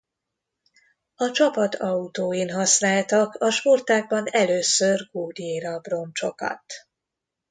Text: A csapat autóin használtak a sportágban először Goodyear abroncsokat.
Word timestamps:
A 1.15 1.31
csapat 1.31 1.75
autóin 1.75 2.49
használtak 2.49 3.35
a 3.35 3.49
sportágban 3.51 4.25
először 4.29 5.09
Goodyear 5.11 5.73
abroncsokat. 5.73 6.63